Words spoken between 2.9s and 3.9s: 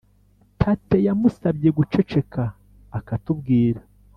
akatubwira.